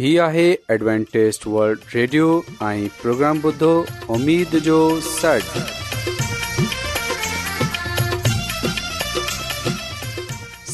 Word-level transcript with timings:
هي 0.00 0.10
آهي 0.26 0.42
Adventist 0.80 1.42
World 1.54 1.80
Radio 1.94 2.26
۽ 2.66 2.84
programme 3.00 3.40
بدھو 3.46 3.70
اميد 4.14 4.54
جو 4.66 4.76
سٽ 5.06 5.58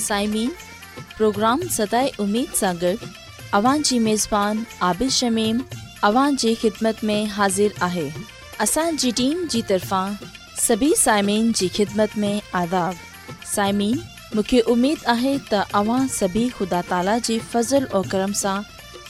سائمين 0.00 0.50
پروگرام 1.16 1.64
ستاي 1.78 2.10
اميد 2.26 2.54
ساڳڙ 2.60 2.92
اوان 3.60 3.82
جي 3.90 3.98
ميزبان 4.06 4.62
عادل 4.90 5.08
شميم 5.18 5.58
اوان 6.10 6.36
جي 6.44 6.54
خدمت 6.62 7.02
۾ 7.12 7.18
حاضر 7.38 7.76
آهي 7.88 8.06
اسان 8.68 9.02
جي 9.06 9.10
ٽيم 9.22 9.42
جي 9.56 9.62
طرفان 9.72 10.14
سڀي 10.66 10.92
سائمين 11.02 11.50
جي 11.62 11.70
خدمت 11.80 12.16
۾ 12.28 12.32
آداب 12.62 13.42
سائمين 13.56 13.98
مونکي 14.34 14.62
اميد 14.76 15.06
آهي 15.18 15.34
ته 15.52 15.76
اوان 15.82 16.08
سڀي 16.20 16.46
خدا 16.60 16.84
تالا 16.94 17.18
جي 17.32 17.38
فضل 17.54 17.92
۽ 18.04 18.08
کرم 18.16 18.40
سان 18.46 18.72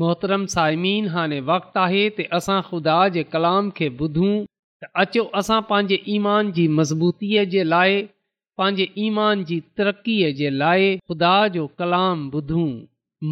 मोहतरम 0.00 0.44
सायमन 0.52 1.06
हाणे 1.14 1.38
वक़्तु 1.50 1.78
आहे 1.80 2.02
त 2.18 2.24
असां 2.36 2.60
ख़ुदा 2.68 2.96
जे 3.16 3.22
कलाम 3.32 3.64
खे 3.78 3.88
ॿुधूं 4.00 4.30
त 4.84 4.88
अचो 5.02 5.24
असां 5.40 5.60
पंहिंजे 5.70 5.98
ईमान 6.16 6.52
जी 6.58 6.64
मज़बूतीअ 6.76 7.44
जे 7.54 7.62
लाइ 7.72 7.92
पंहिंजे 8.60 8.86
ईमान 9.06 9.42
जी 9.50 9.58
तरक़ीअ 9.78 10.30
जे 10.38 10.50
लाइ 10.62 10.88
ख़ुदा 11.08 11.34
जो 11.56 11.66
कलाम 11.82 12.24
ॿुधूं 12.38 12.70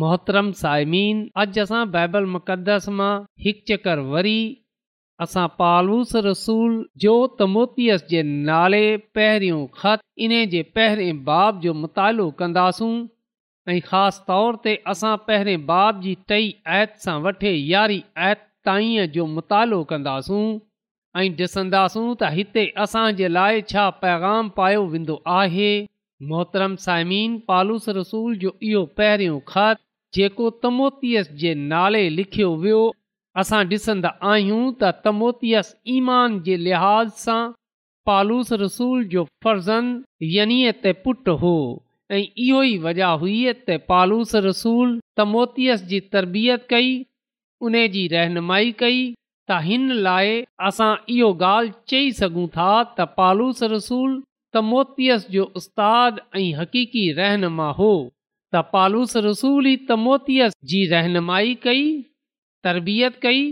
मोहतरम 0.03 0.51
साइमीन 0.61 1.25
अॼु 1.45 1.63
असां 1.65 1.83
बाइबल 1.95 2.27
मुक़दस 2.35 2.89
मां 3.01 3.15
हिकु 3.47 3.67
चक्र 3.73 3.99
वरी 4.13 4.37
असां 5.27 5.47
पालूस 5.63 6.15
रसूल 6.29 6.73
जो 7.07 7.17
मोतीअस 7.57 8.07
जे 8.13 8.23
नाले 8.51 8.85
पहिरियों 9.19 9.65
ख़त 9.81 10.07
इन 10.29 10.39
जे 10.57 10.63
पहिरें 10.81 11.25
बाब 11.33 11.61
जो 11.67 11.75
मुतालो 11.83 12.31
कंदासूं 12.43 12.95
ऐं 13.71 13.81
ख़ासि 13.89 14.21
तौर 14.29 14.57
ते 14.63 14.71
असां 14.93 15.17
पहिरें 15.27 15.65
बाब 15.67 16.01
जी 16.05 16.15
टई 16.29 16.47
आयत 16.77 16.95
सां 17.03 17.13
वठे 17.27 17.51
यारहीं 17.53 18.01
आयत 18.29 18.41
ताईं 18.69 19.07
जो 19.17 19.27
मुतालो 19.35 19.77
कंदासूं 19.93 20.47
ऐं 21.21 21.29
ॾिसंदासूं 21.43 22.07
त 22.23 22.31
हिते 22.37 22.65
असांजे 22.85 23.29
लाइ 23.35 23.63
छा 23.73 23.85
पैगाम 24.03 24.49
पायो 24.57 24.83
वेंदो 24.95 25.17
आहे 25.35 25.71
मोहतरम 26.33 26.75
साइमीन 26.87 27.37
पालूस 27.53 27.87
रसूल 28.01 28.35
जो 28.47 28.53
इहो 28.71 28.83
पहिरियों 28.99 29.39
खत 29.53 29.83
जेको 30.19 30.51
तमोतियस 30.67 31.31
जे 31.45 31.55
नाले 31.73 32.03
लिखियो 32.17 32.51
वियो 32.67 32.83
असां 33.45 33.63
ॾिसंदा 33.75 34.15
आहियूं 34.33 34.65
त 34.83 34.93
तमोतियस 35.07 35.73
ईमान 35.99 36.41
जे 36.51 36.59
लिहाज़ 36.67 37.15
सां 37.27 37.41
पालूस 38.11 38.53
रसूल 38.67 39.09
जो 39.17 39.25
फर्ज़न 39.47 39.95
य 40.35 40.77
ते 40.85 40.93
पुटु 41.07 41.39
हो 41.45 41.57
ऐं 42.11 42.19
इहो 42.23 42.63
ई 42.69 42.77
वजह 42.85 43.19
हुई 43.23 43.37
त 43.57 43.75
पालूस 43.91 44.35
रसूल 44.49 44.95
तमोतीअस 45.21 45.83
जी 45.93 46.01
तरबियत 46.15 46.67
कई 46.73 46.89
उन 47.69 47.75
जी 47.97 48.07
रहनुमाई 48.15 48.73
कई 48.83 49.01
त 49.51 49.59
हिन 49.67 49.85
लाइ 50.07 50.33
असां 50.71 50.91
इहो 51.17 51.29
ॻाल्हि 51.47 51.73
चई 51.93 52.11
सघूं 52.21 52.47
था 52.57 52.71
त 52.97 53.07
पालूस 53.19 53.63
रसूल 53.75 54.19
तमोतीअस 54.57 55.29
जो 55.37 55.45
उस्ताद 55.61 56.19
ऐं 56.41 56.49
हक़ीक़ी 56.63 57.05
रहनुमा 57.21 57.69
हो 57.79 57.93
त 58.55 58.65
पालूस 58.73 59.17
रसूल 59.29 59.67
ई 59.73 59.77
तमोतीअस 59.93 60.59
जी 60.73 60.85
रहनुमाई 60.95 61.55
कई 61.69 61.85
तरबियत 62.69 63.19
कई 63.27 63.45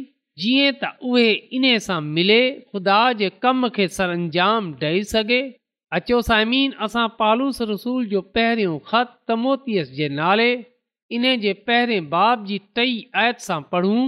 जीअं 0.43 0.75
त 0.83 0.93
उहे 1.13 1.31
इन 1.61 1.69
सां 1.87 2.01
मिले 2.19 2.41
ख़ुदा 2.61 3.01
जे 3.23 3.31
कम 3.47 3.69
खे 3.79 3.89
सर 4.01 4.11
अंजाम 4.19 4.71
ॾेई 4.91 5.03
सघे 5.15 5.43
अचो 5.99 6.19
साइमीन 6.27 6.73
असां 6.85 7.07
पालूस 7.21 7.57
रसूल 7.71 8.05
जो 8.11 8.21
पहिरियों 8.37 8.75
ख़त 8.91 9.09
तमोतीअस 9.31 9.89
जे 10.01 10.09
नाले 10.19 10.51
इन 11.17 11.25
जे 11.45 11.53
पहिरें 11.71 12.09
बाब 12.13 12.45
जी 12.51 12.59
टई 12.79 12.93
आयत 13.23 13.41
सां 13.47 13.57
पढ़ूं 13.73 14.05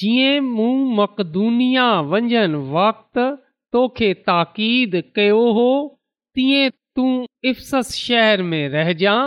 जीअं 0.00 0.48
मूं 0.54 0.72
मक़दुनिया 1.00 1.84
वञनि 2.14 2.62
वक़्तु 2.78 3.26
तोखे 3.76 4.08
ताक़ीद 4.30 4.96
कयो 5.18 5.44
हो 5.58 5.68
तीअं 6.38 6.74
तूं 6.98 7.12
इफ़सस 7.50 7.94
शहर 8.08 8.42
में 8.50 8.64
रहिजां 8.74 9.18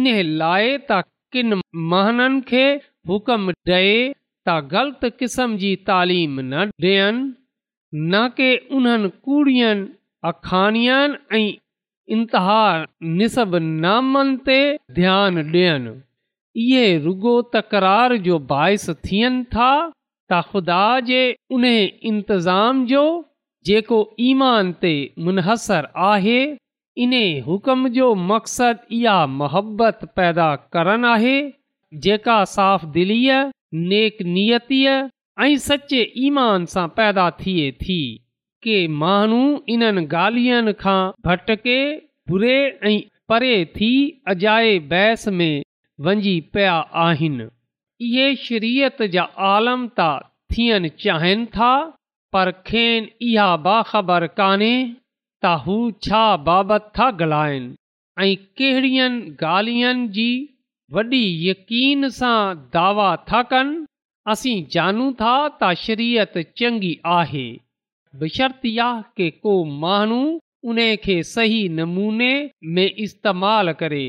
इन 0.00 0.10
लाइ 0.42 0.74
त 0.90 1.02
किनि 1.36 1.60
महननि 1.92 2.42
खे 2.52 2.64
हुकम 3.12 3.46
ॾए 3.72 3.94
त 4.46 4.60
ग़लति 4.74 5.12
क़िस्म 5.22 5.56
जी 5.64 5.74
तालीम 5.92 6.34
न 6.40 6.66
ॾियनि 6.68 8.04
न 8.12 8.28
के 8.36 8.48
उन्हनि 8.76 9.08
कुड़ियनि 9.28 9.80
अखाणियनि 10.30 11.36
ऐं 11.42 11.52
इंतिहा 12.14 12.62
निसबनामनि 13.18 14.36
ते 14.46 14.56
ध्यानु 14.98 15.42
ॾियनि 15.52 15.92
इहे 16.62 16.84
रुगो 17.04 17.32
तक़रार 17.54 18.14
जो 18.26 18.38
बाहिस 18.52 18.84
थियनि 19.08 19.42
था 19.54 19.70
त 20.30 20.40
ख़ुदा 20.50 20.82
जे 21.08 21.22
उन 21.56 21.64
इंतज़ाम 22.10 22.84
जो 22.92 23.04
जेको 23.70 23.98
ईमान 24.30 24.72
ते 24.82 24.92
मुनसरु 25.24 25.92
आहे 26.12 26.40
इन 27.06 27.12
हुकम 27.46 27.86
जो 27.98 28.14
मक़्सदु 28.30 28.94
इहा 29.00 29.18
मोहबत 29.40 30.04
पैदा 30.16 30.48
करनि 30.76 31.08
आहे 31.14 31.36
जेका 32.06 32.42
साफ़ 32.56 32.84
दिलीअ 32.98 33.40
नेकनियत 33.92 34.72
ऐं 34.72 35.56
सचे 35.68 36.02
ईमान 36.30 36.64
सां 36.76 36.88
पैदा 37.00 37.30
थिए 37.42 37.70
थी 37.84 38.00
के 38.64 38.74
माण्हू 39.02 39.38
इन्हनि 39.74 40.02
ॻाल्हियुनि 40.22 40.72
खां 40.82 40.98
भटके 41.28 41.78
बुरे 42.32 42.56
ऐं 42.90 42.98
परे 43.30 43.54
थी 43.76 43.88
अजाए 44.32 44.72
बहस 44.92 45.24
में 45.38 45.56
वञी 46.06 46.34
पिया 46.54 46.74
आहिनि 47.06 47.46
इहे 48.08 48.26
शिरीयत 48.44 49.02
जा 49.14 49.22
आलम 49.52 49.82
त 49.98 50.06
थियण 50.54 50.88
चाहिनि 51.04 51.46
था 51.56 51.72
पर 52.36 52.50
खेनि 52.68 53.10
इहा 53.30 53.48
बाख़बर 53.66 54.26
कोन्हे 54.40 54.72
त 55.42 55.54
हू 55.64 55.76
छा 56.08 56.22
बाबति 56.50 56.88
था 56.98 57.08
ॻाल्हाइनि 57.22 57.76
ऐं 58.20 58.30
कहिड़ियुनि 58.62 59.20
ॻाल्हियुनि 59.54 60.06
जी 60.20 60.30
वॾी 60.98 61.22
यकीन 61.48 62.08
सां 62.20 62.38
दावा 62.78 63.10
था 63.32 63.42
कनि 63.54 63.76
असीं 64.36 64.56
जानू 64.76 65.10
था 65.26 65.34
त 65.62 65.74
शरीयत 65.84 66.38
चङी 66.62 66.94
आहे 67.18 67.46
बि 68.20 68.28
शर्त 68.28 68.60
کو 68.64 69.30
को 69.42 69.52
माण्हू 69.64 70.20
उन 70.70 70.78
खे 71.04 71.22
सही 71.28 71.60
नमूने 71.80 72.32
में 72.74 72.90
इस्तेमालु 73.04 73.72
करे 73.78 74.02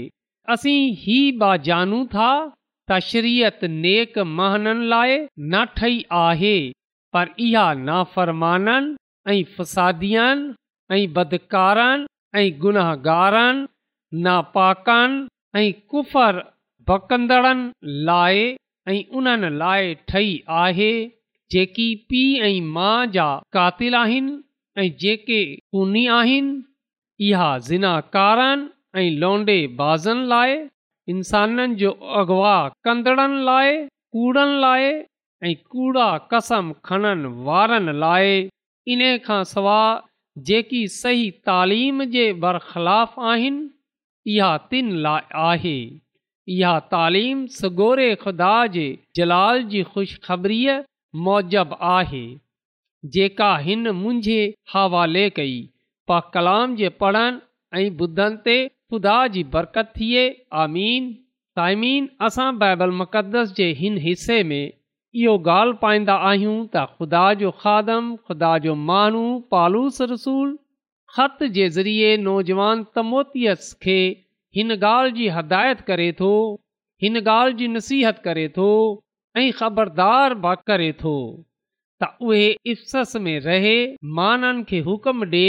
असीं 0.54 0.82
ही 1.04 1.20
बाजानूं 1.44 2.06
था 2.16 2.32
तशरीयत 2.92 3.64
नेक 3.84 4.18
महननि 4.38 4.88
लाइ 4.94 5.14
न 5.40 5.64
ठही 5.78 6.04
आहे 6.26 6.56
पर 7.14 7.30
इहा 7.48 7.66
नाफ़रमाननि 7.88 9.32
ऐं 9.36 9.44
फ़सादियुनि 9.56 10.54
ऐं 11.00 11.14
बदकारनि 11.16 12.06
ऐं 12.40 12.46
गुनाहगारनि 12.64 13.68
नापाकनि 14.28 15.26
ऐं 15.60 15.66
कुफर 15.92 16.44
भकंदड़नि 16.90 17.72
लाइ 18.12 18.40
ऐं 18.90 19.02
उन्हनि 19.18 19.52
लाइ 19.64 19.94
ठही 20.10 20.32
आहे 20.64 20.92
जेकी 21.52 21.86
पीउ 22.10 22.44
ऐं 22.46 22.62
माउ 22.76 23.06
जा 23.16 23.26
कातिल 23.56 23.96
आहिनि 24.04 24.34
ऐं 24.84 24.90
जेके 25.02 25.40
कूनी 25.72 26.06
आहिनि 26.20 26.62
इहा 27.30 27.50
ज़िना 27.68 27.94
कारनि 28.16 28.70
ऐं 29.02 29.10
लौंडेबाज़नि 29.22 30.26
लाइ 30.34 30.56
इंसाननि 31.14 31.76
जो 31.82 31.92
अगवा 32.22 32.58
कंदड़नि 32.86 33.44
लाइ 33.50 33.76
कूड़नि 34.16 34.60
लाइ 34.62 34.84
ऐं 35.48 35.54
कूड़ा 35.72 36.08
कसम 36.32 36.72
खणनि 36.86 37.34
वारनि 37.48 37.98
लाइ 38.06 38.32
इन 38.94 39.02
खां 39.26 39.44
सवाइ 39.54 40.44
जेकी 40.48 40.82
सही 41.02 41.30
तालीम 41.48 42.04
जे 42.16 42.26
बरख़िलाफ़ 42.44 43.20
आहिनि 43.32 44.34
इहा 44.36 44.52
तिनि 44.70 45.02
लाइ 45.06 45.22
आहे 45.50 45.78
इहा 46.58 46.74
तालीम 46.94 47.46
सगोरे 47.60 48.10
खुदा 48.24 48.56
जे 48.78 48.88
जलाल 49.16 49.64
जी 49.74 49.84
ख़ुशख़बरीअ 49.94 50.82
मौजब 51.25 51.75
आहे 51.91 52.24
जेका 53.15 53.50
हिन 53.65 53.88
मुंहिंजे 54.03 54.39
हवाले 54.74 55.24
कई 55.39 55.58
पा 56.12 56.20
कलाम 56.36 56.75
जे 56.75 56.89
पढ़ण 57.01 57.39
ऐं 57.82 57.89
ॿुधनि 58.03 58.38
ते 58.46 58.55
ख़ुदा 58.70 59.15
जी 59.36 59.43
बरकत 59.55 59.91
थिए 59.98 60.24
आमीन 60.63 61.10
साइमीन 61.60 62.08
असां 62.27 62.48
बाइबल 62.63 62.91
मुक़दस 63.01 63.53
जे 63.60 63.67
हिन 63.82 63.98
हिसे 64.08 64.39
में 64.51 64.63
इहो 64.63 65.36
ॻाल्हि 65.55 65.79
पाईंदा 65.84 66.15
आहियूं 66.32 66.55
त 66.58 66.86
ख़ुदा 66.98 67.24
जो 67.43 67.51
खादम 67.63 68.10
ख़ुदा 68.27 68.51
जो 68.65 68.75
माण्हू 68.89 69.24
पालूस 69.55 70.01
रसूल 70.13 70.51
ख़त 71.17 71.43
जे 71.60 71.67
ज़रिए 71.77 72.12
नौजवान 72.25 72.84
तमोतियस 73.00 73.72
खे 73.86 74.00
हिन 74.60 74.77
ॻाल्हि 74.79 75.17
जी 75.22 75.29
हिदायत 75.39 75.86
करे 75.91 76.12
थो 76.24 76.34
हिन 77.08 77.24
ॻाल्हि 77.25 77.58
जी 77.63 77.67
नसीहत 77.77 78.22
करे 78.29 78.48
थो 78.60 78.72
خبردار 79.60 80.32
بارے 80.44 80.92
تو 81.00 81.13
افسس 82.72 83.16
میں 83.22 83.40
رہے 83.46 83.78
مان 84.16 84.44
حکم 84.88 85.24
ڈے 85.30 85.48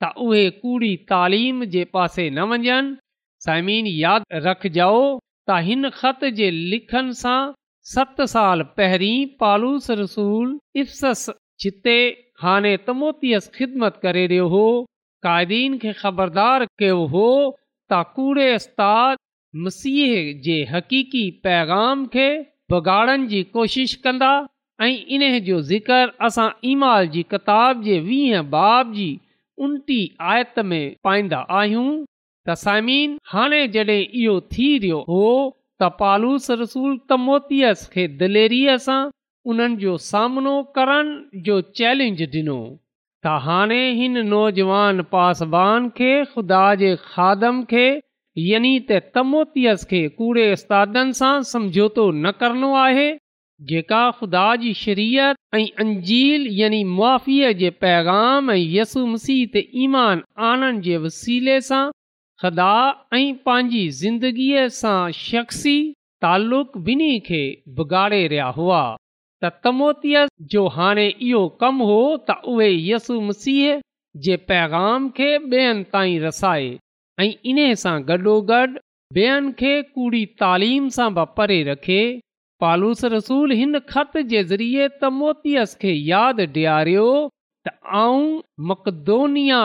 تے 0.00 0.48
کوڑی 0.60 0.96
تعلیم 1.10 1.62
کے 1.72 1.84
پاس 1.94 2.18
نہ 2.34 2.44
مجن 2.50 2.92
سمین 3.44 3.86
یاد 3.88 4.20
رکھ 4.44 4.66
جاؤن 4.74 5.88
خطن 5.94 7.12
سے 7.22 7.28
ست 7.94 8.20
سال 8.28 8.62
پہ 8.76 8.88
پالوس 9.38 9.90
رسو 10.02 10.28
افسس 10.82 11.28
جتے 11.64 11.96
ہانے 12.42 12.76
تموتیس 12.86 13.50
خدمت 13.58 14.00
کرائدین 14.02 15.78
خبردار 16.02 16.60
کیا 16.78 16.94
ہوڑے 17.14 18.54
استاد 18.54 19.16
مسیح 19.64 20.32
کے 20.44 20.64
حقیقی 20.74 21.30
پیغام 21.42 22.04
کے 22.12 22.28
भगाड़नि 22.70 23.26
जी 23.28 23.42
कोशिशि 23.54 23.96
कंदा 24.04 24.32
ऐं 24.82 24.90
इन 25.16 25.22
जो 25.44 25.60
ज़िक्र 25.72 26.10
असां 26.26 26.48
ईमाल 26.70 27.08
जी 27.14 27.22
किताब 27.32 27.82
जे 27.82 27.98
वीह 28.06 28.40
बाब 28.54 28.92
जी 28.94 29.08
उनटी 29.66 29.98
आयत 30.32 30.58
में 30.70 30.84
पाईंदा 31.04 31.38
आहियूं 31.58 31.90
तसाइमीन 32.48 33.16
हाणे 33.32 33.66
जॾहिं 33.74 34.00
इहो 34.20 34.40
थी 34.54 34.68
रहियो 34.78 34.98
हो 35.08 35.20
त 35.82 35.90
पालूस 36.00 36.50
रसूल 36.62 36.90
त 37.10 37.18
मोतीअ 37.26 37.72
खे 37.92 38.06
दलेरीअ 38.22 38.76
सां 38.86 38.98
उन्हनि 39.52 39.76
जो 39.84 39.96
सामनो 40.08 40.56
करण 40.78 41.12
जो 41.48 41.60
चैलेंज 41.80 42.22
ॾिनो 42.36 42.58
त 43.24 43.36
हाणे 43.46 43.80
हिन 44.00 44.24
नौजवान 44.34 45.02
पासबान 45.14 45.88
खे 46.00 46.12
ख़ुदा 46.34 46.64
जे 46.84 46.94
खादम 47.08 47.62
खे 47.74 47.86
यनि 48.42 48.78
त 48.90 49.12
तमोतियस 49.14 49.82
खे 49.90 49.98
कूड़े 50.18 50.44
उस्तादनि 50.52 51.12
सां 51.18 51.42
समझोतो 51.50 52.06
न 52.12 52.30
करणो 52.40 52.70
आहे 52.86 53.04
जेका 53.68 54.00
ख़ुदा 54.20 54.46
जी 54.62 54.72
शरीयत 54.78 55.36
ऐं 55.58 55.66
अंजील 55.84 56.46
यनी 56.60 56.80
मुआीअ 56.96 57.52
जे 57.60 57.70
पैगाम 57.84 58.50
ऐं 58.50 58.56
यसु 58.78 59.04
मसीह 59.12 59.44
ते 59.54 59.62
ईमान 59.84 60.22
आनंद 60.50 60.82
जे 60.88 60.96
वसीले 61.04 61.60
सां 61.68 61.84
ख़ुदा 62.44 62.72
ऐं 63.20 63.24
पंहिंजी 63.50 63.84
ज़िंदगीअ 64.02 64.66
सां 64.80 64.98
शख़्सी 65.22 65.76
तालुक़ 66.26 66.74
बि॒नी 66.88 67.12
खे 67.30 67.40
बिगाड़े 67.78 68.20
रहिया 68.34 68.48
हुआ 68.60 68.82
त 69.42 69.52
तमोतीअस 69.68 70.30
जो 70.56 70.66
हाणे 70.80 71.06
इहो 71.28 71.46
कमु 71.62 71.86
हो 71.92 72.00
त 72.28 72.42
उहे 72.56 72.72
यसु 72.90 73.20
मसीह 73.30 73.82
जे 74.26 74.36
पैगाम 74.52 75.10
खे 75.20 75.28
ॿियनि 75.38 75.84
ताईं 75.96 76.20
रसाए 76.30 76.70
ऐं 77.22 77.30
इन्हीअ 77.50 77.74
सां 77.82 77.96
गॾोगॾु 78.06 78.70
ॿेअनि 79.20 79.52
खे 79.60 79.72
कूड़ी 79.94 80.22
तालीम 80.42 80.88
सां 80.96 81.08
ब 81.16 81.24
परे 81.36 81.60
रखे 81.70 81.98
पालूस 82.62 83.04
रसूल 83.14 83.52
हिन 83.60 83.78
ख़त 83.92 84.16
जे 84.32 84.42
ज़रिए 84.52 84.86
त 84.94 85.10
मोतीअस 85.18 85.74
खे 85.84 85.92
यादि 86.10 86.46
ॾियारियो 86.54 87.04
त 87.68 87.72
आऊं 88.02 88.26
मक़दोनिया 88.70 89.60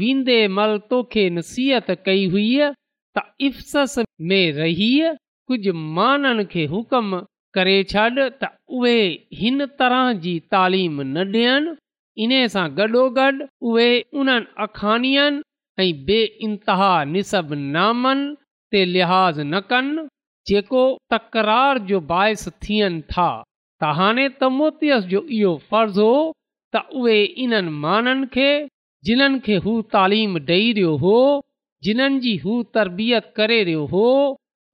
वेंदे 0.00 0.38
मल 0.56 0.76
तोखे 0.94 1.24
नसीहत 1.38 1.90
कई 2.08 2.26
हुई 2.34 2.48
त 2.66 3.24
इफ़सस 3.50 3.96
में 4.32 4.46
रही 4.60 4.90
कुझु 5.52 5.72
माननि 6.00 6.44
खे 6.54 6.64
हुकम 6.76 7.18
करे 7.58 7.76
छॾ 7.94 8.08
त 8.18 8.54
उहे 8.80 8.98
हिन 9.42 9.66
तरह 9.82 10.06
जी 10.26 10.38
तालीम 10.56 11.00
न 11.00 11.32
ॾियनि 11.34 11.76
इन 12.42 12.54
सां 12.56 12.68
गॾोगॾु 12.82 13.32
उहे 13.72 13.90
उन्हनि 14.22 14.52
अखाणियनि 14.68 15.42
ऐं 15.82 15.92
बे 16.06 16.20
इंतिहा 16.46 16.92
निसबुनामनि 17.12 18.24
ते 18.72 18.80
लिहाज़ 18.94 19.40
न 19.42 19.60
कनि 19.72 20.02
जेको 20.50 20.82
तकरार 21.12 21.78
जो 21.90 21.98
बाहिस 22.10 22.42
थियनि 22.64 23.02
था 23.12 23.26
त 23.80 23.92
हाणे 23.98 24.24
त 24.32 24.48
मोतियस 24.56 25.04
जो 25.12 25.20
इहो 25.36 25.52
फ़र्ज़ 25.70 26.00
हो 26.04 26.14
त 26.76 26.82
उहे 27.02 27.16
इन्हनि 27.44 27.74
माननि 27.84 28.26
खे 28.36 28.50
जिन्हनि 29.10 29.40
खे 29.46 29.56
हू 29.66 29.72
तालीम 29.94 30.36
ॾेई 30.50 30.66
रहियो 30.78 30.96
हो 31.04 31.14
जिन्हनि 31.88 32.20
जी 32.26 32.34
हू 32.46 32.58
तरबियत 32.78 33.32
करे 33.38 33.60
रहियो 33.70 33.84
हो 33.94 34.04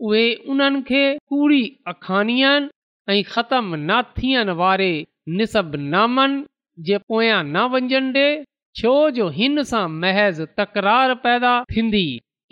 उहे 0.06 0.24
उन्हनि 0.54 0.82
खे 0.92 1.04
कूड़ी 1.32 1.62
अखाणियनि 1.94 2.70
ऐं 3.16 3.22
ख़तमु 3.34 3.76
न 3.76 4.00
थियण 4.20 4.50
वारे 4.62 4.92
निसनामनि 5.36 6.42
जे 6.88 6.98
पोयां 7.12 7.42
न 7.54 8.42
छो 8.78 8.92
जो 9.16 9.26
हिन 9.36 9.62
सां 9.70 9.86
महज़ 10.02 10.38
तकरार 10.60 11.12
पैदा 11.24 11.52
थींदी 11.74 12.06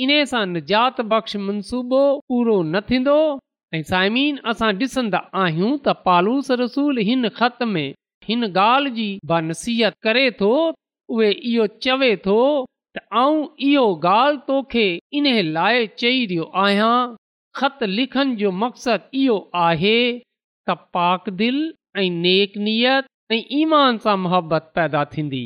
इन 0.05 0.11
सां 0.33 0.43
निजात 0.47 1.01
बख़्श 1.13 1.33
मनसूबो 1.47 2.03
पूरो 2.29 2.55
न 2.63 2.81
थींदो 2.91 3.17
ऐं 3.75 3.81
साइमीन 3.89 4.37
असां 4.53 4.69
ॾिसंदा 4.83 5.21
आहियूं 5.45 5.71
त 5.79 5.95
पालूस 6.05 6.51
रसूल 6.61 7.01
हिन 7.09 7.29
ख़त 7.39 7.63
में 7.71 7.85
हिन 8.29 8.49
ॻाल्हि 8.65 8.93
जी 8.99 9.09
बनसीहत 9.33 9.97
करे 10.09 10.23
थो 10.43 10.51
उहे 11.17 11.31
इहो 11.53 11.67
चवे 11.87 12.11
थो 12.27 12.37
त 12.99 13.03
आउं 13.23 13.41
इहो 13.71 13.87
ॻाल्हि 14.11 14.43
तोखे 14.53 14.87
इन 15.21 15.27
लाइ 15.59 15.87
चई 16.03 16.21
रहियो 16.35 16.47
आहियां 16.67 16.93
ख़त 17.63 17.83
लिखनि 17.97 18.37
जो 18.45 18.53
मक़सदु 18.61 19.11
इहो 19.23 19.39
आहे 19.65 19.97
त 20.71 20.79
पाक 20.99 21.29
दिलि 21.43 21.65
ऐं 22.05 22.07
नेकनियत 22.29 23.13
ऐं 23.33 23.41
ईमान 23.65 24.01
सां 24.07 24.17
मुहबत 24.29 24.71
पैदा 24.79 25.05
थींदी 25.17 25.43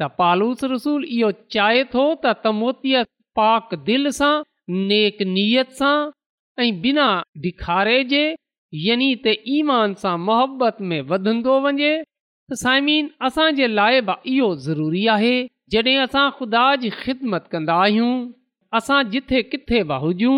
त 0.00 0.06
पालूस 0.20 0.64
रसूल 0.72 1.04
इहो 1.18 1.30
चाहे 1.54 1.84
थो 1.92 2.02
त 2.14 2.32
तमोतीअ 2.46 3.02
पाक 3.40 3.74
दिलि 3.86 4.10
सां 4.16 4.32
नेक 4.90 5.22
नियत 5.36 5.72
सां 5.80 5.94
ऐं 6.64 6.68
बिना 6.82 7.06
ॾिखारे 7.46 7.96
जे 8.12 8.20
यानी 8.86 9.08
त 9.26 9.34
ईमान 9.60 9.94
सां 10.02 10.14
मोहबत 10.26 10.82
में 10.90 11.00
वधंदो 11.12 11.54
वञे 11.68 11.92
साइमीन 12.64 13.10
असांजे 13.30 13.66
लाइ 13.78 14.00
बि 14.10 14.16
इहो 14.34 14.48
ज़रूरी 14.66 15.06
आहे 15.14 15.32
जॾहिं 15.76 15.96
असां 16.06 16.26
ख़ुदा 16.40 16.64
जी 16.82 16.90
ख़िदमत 16.98 17.48
कंदा 17.54 17.78
आहियूं 17.86 18.12
असां 18.80 19.00
जिथे 19.14 19.42
किथे 19.54 19.80
बि 19.92 19.98
हुजूं 20.04 20.36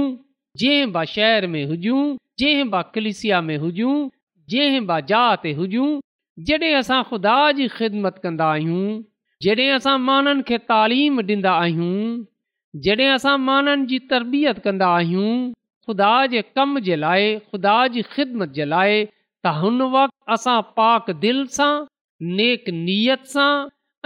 जंहिं 0.62 0.86
ब 0.94 1.04
शहर 1.16 1.46
में 1.56 1.64
हुजूं 1.72 2.00
जंहिं 2.42 2.70
बा 2.74 2.80
कलिसिया 2.94 3.40
में 3.48 3.56
हुजूं 3.66 3.98
जंहिं 4.54 4.84
ब 4.88 5.00
जा 5.12 5.22
ते 5.46 5.52
हुजूं 5.60 5.90
जॾहिं 6.50 6.74
असां 6.80 7.02
ख़ुदा 7.12 7.36
जी 7.60 7.68
ख़िदमत 7.76 8.20
कंदा 8.24 8.48
आहियूं 8.56 8.84
जॾहिं 9.44 9.70
असां 9.72 9.98
माननि 10.08 10.42
खे 10.46 10.56
तालीम 10.70 11.18
ॾींदा 11.26 11.50
आहियूं 11.64 12.16
जॾहिं 12.86 13.10
असां 13.16 13.36
माननि 13.48 13.84
जी 13.90 13.98
तरबियत 14.12 14.56
कंदा 14.64 14.86
आहियूं 14.98 15.32
ख़ुदा 15.86 16.08
जे 16.32 16.40
कम 16.58 16.70
जे 16.88 16.96
लाइ 17.02 17.26
ख़ुदा 17.50 17.76
जी 17.96 18.02
ख़िदमत 18.14 18.48
जे 18.56 18.64
लाइ 18.72 18.94
त 19.44 19.52
हुन 19.60 19.78
वक़्तु 19.94 20.18
असां 20.36 20.58
पाक 20.80 21.10
दिलि 21.26 21.46
सां 21.58 21.70
नेक 22.40 22.64
नियत 22.86 23.22
सां 23.34 23.50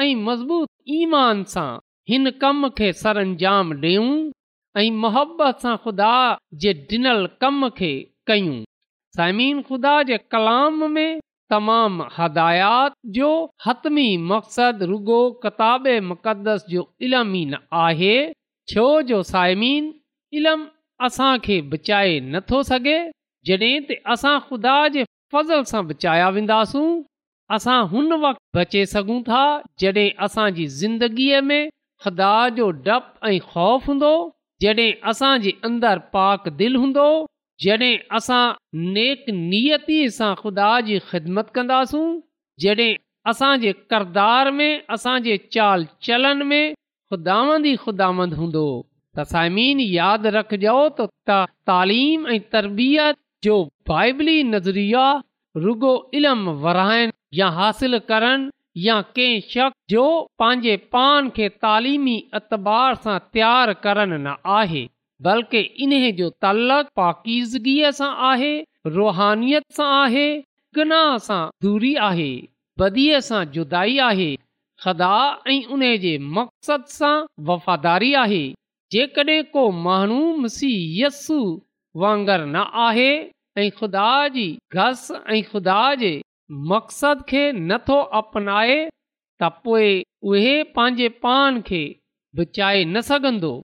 ऐं 0.05 0.11
मज़बूत 0.29 0.69
ईमान 0.99 1.43
सां 1.55 1.69
हिन 2.13 2.31
कम 2.45 2.61
खे 2.81 2.93
सर 3.03 3.25
अंजाम 3.25 3.73
ॾियूं 3.81 4.11
ऐं 4.83 4.89
मोहबत 5.05 5.65
सां 5.67 5.77
ख़ुदा 5.87 6.13
जे 6.65 6.73
ॾिनल 6.95 7.27
कम 7.45 7.69
खे 7.81 7.93
कयूं 8.33 8.57
सामीन 9.21 9.67
ख़ुदा 9.71 9.97
जे 10.13 10.19
कलाम 10.37 10.79
में 10.99 11.11
तमाम 11.53 12.03
हदायात 12.19 12.95
जो 13.17 13.29
हतमी 13.67 14.07
मक़सदु 14.29 14.87
रुगो 14.91 15.17
कताब 15.43 15.87
मुक़दस 16.11 16.65
जो 16.75 16.85
इल्मु 17.07 17.41
ई 17.41 17.45
न 17.51 17.59
आहे 17.87 18.15
छो 18.73 18.85
जो 19.11 19.19
सायमीन 19.31 19.85
इल्मु 20.41 20.65
असां 21.09 21.33
खे 21.47 21.57
बचाए 21.75 22.15
नथो 22.37 22.59
सघे 22.71 22.97
जॾहिं 23.51 23.77
त 23.91 23.99
असां 24.15 24.35
ख़ुदा 24.47 24.77
जे 24.97 25.05
फज़ल 25.37 25.63
सां 25.73 25.83
बचाया 25.91 26.29
वेंदासूं 26.39 26.87
असां 27.59 27.79
हुन 27.93 28.09
वक़्ति 28.25 28.59
बचे 28.61 28.83
सघूं 28.95 29.21
था 29.29 29.45
जॾहिं 29.85 30.09
असांजी 30.29 30.67
ज़िंदगीअ 30.79 31.43
में 31.51 31.61
ख़ुदा 32.07 32.33
जो 32.61 32.71
डपु 32.89 33.27
ऐं 33.33 33.39
ख़ौफ़ 33.53 33.87
हूंदो 33.93 34.15
जॾहिं 34.65 34.91
असां 35.15 35.35
जे 35.49 35.53
पाक 36.19 36.49
दिलि 36.63 36.83
हूंदो 36.87 37.09
जॾहिं 37.63 37.97
असां 38.19 38.45
नियती 38.95 39.99
सां 40.19 40.31
खुदा 40.43 40.69
जी 40.87 40.95
ख़िदमत 41.11 41.51
कंदासूं 41.59 42.07
जॾहिं 42.65 42.95
असांजे 43.33 43.73
करदार 43.93 44.51
में 44.61 44.81
असांजे 44.95 45.37
चाल 45.57 45.85
चलन 46.09 46.41
में 46.53 46.63
ख़ुदांद 47.11 47.67
ई 47.67 47.75
ख़ुदांद 47.85 48.35
हूंदो 48.39 48.63
तसाइमीन 49.19 49.81
यादि 49.85 50.31
रखजो 50.39 50.75
त 51.01 51.07
तालीम 51.71 52.27
ऐं 52.37 52.41
तरबियत 52.55 53.21
जो 53.49 53.59
बाइबली 53.93 54.37
नज़रिया 54.55 55.07
रुगो 55.67 55.95
इल्मु 56.21 56.57
वराइनि 56.67 57.15
या 57.43 57.49
हासिल 57.61 57.99
करण 58.13 58.49
या 58.89 58.97
कंहिं 59.17 59.47
शख्स 59.55 59.79
जो 59.95 60.07
पंहिंजे 60.43 60.75
पान 60.97 61.31
खे 61.39 61.49
तालिमी 61.67 62.17
अतबार 62.41 62.99
सां 63.07 63.17
तयारु 63.39 63.79
करण 63.87 64.19
न 64.27 64.37
आहे 64.59 64.85
बल्कि 65.27 65.59
इन्हे 65.85 66.11
जो 66.21 66.29
तल्ल 66.45 66.79
पाकीज़गीअ 67.01 67.91
सां 67.99 68.11
आहे 68.31 68.53
रुहानियत 68.95 69.63
सां 69.79 69.89
आहे 69.97 70.25
गिनाह 70.79 71.11
सां 71.27 71.41
धूरी 71.67 71.93
आहे 72.07 72.31
बदीअ 72.85 73.21
सां 73.33 73.43
जुदा 73.59 73.85
आहे 74.09 74.33
خدا 74.85 75.17
ऐं 75.51 75.63
उन 75.75 75.83
जे 76.05 76.11
मक़सदु 76.37 76.93
सां 76.99 77.11
वफ़ादारी 77.49 78.09
आहे 78.23 78.39
जेकॾहिं 78.95 79.43
को 79.53 79.63
माण्हू 79.85 80.17
मुसीहयस्स 80.45 81.27
वांगर 82.05 82.45
न 82.55 82.65
आहे 82.89 83.07
ऐं 83.65 83.69
ख़ुदा 83.79 84.09
जी 84.37 84.47
घस 84.81 85.03
ऐं 85.37 85.43
ख़ुदा 85.51 85.77
जे 86.03 86.11
मक़सद 86.73 87.23
खे 87.31 87.45
नथो 87.71 87.99
अपनाए 88.23 88.75
त 88.89 89.53
पोइ 89.69 89.91
उहे 90.33 90.55
पंहिंजे 90.79 91.09
पान 91.27 91.61
खे 91.71 91.83
बचाए 92.41 92.85
न 92.95 93.55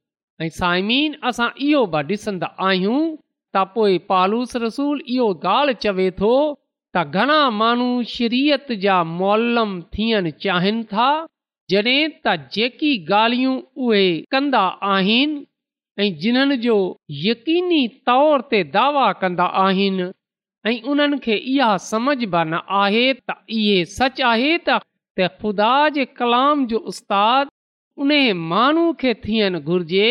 ऐं 0.42 0.48
साइमीन 0.58 1.14
असां 1.28 1.48
इहो 1.66 1.78
बि 1.92 2.00
ॾिसंदा 2.16 2.48
आहियूं 2.66 2.98
त 3.56 3.62
पोइ 3.76 3.94
पालूस 4.10 4.52
रसूल 4.64 4.96
इहो 5.14 5.24
ॻाल्हि 5.52 5.74
चवे 5.84 6.08
थो 6.20 6.34
त 6.96 7.02
घणा 7.22 7.38
माण्हू 7.62 7.88
शरीयत 8.14 8.68
जा 8.84 8.98
मुल्लम 9.20 9.72
थियन 9.96 10.30
चाहिनि 10.44 10.84
था 10.92 11.08
जॾहिं 11.72 11.98
त 12.26 12.36
जेकी 12.56 12.92
ॻाल्हियूं 13.18 13.56
उहे 13.86 14.04
कंदा 14.36 14.62
आहिनि 14.94 15.44
ऐं 16.00 16.08
जिन्हनि 16.22 16.56
जो 16.66 16.78
यकीनी 17.26 17.82
तौर 18.10 18.46
ते 18.50 18.62
दावा 18.78 19.08
कंदा 19.24 19.46
आहिनि 19.66 20.08
ऐं 20.70 20.78
उन्हनि 20.94 21.18
खे 21.24 21.36
इहा 21.56 21.74
बि 22.36 22.44
न 22.52 22.62
आहे 22.82 23.04
त 23.28 23.38
इहे 23.58 23.78
सच 23.98 24.20
आहे 24.32 24.56
त 24.70 24.80
ख़ुदा 25.20 25.70
जे 25.94 26.04
कलाम 26.18 26.60
जो 26.72 26.78
उस्तादु 26.90 27.54
उन 28.04 28.10
माण्हू 28.50 28.84
खे 28.98 29.12
थियणु 29.24 29.58
घुर्जे 29.68 30.08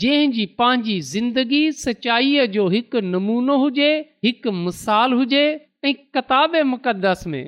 जंहिंजी 0.00 0.44
पंहिंजी 0.58 0.96
ज़िंदगी 1.14 1.62
सचाईअ 1.84 2.44
जो 2.56 2.66
हिकु 2.74 3.00
नमूनो 3.12 3.56
हुजे 3.62 3.88
हिकु 4.24 4.50
मिसाल 4.64 5.12
हुजे 5.18 5.42
ऐं 5.84 5.92
किताब 6.16 6.54
मुक़दस 6.72 7.24
में 7.32 7.44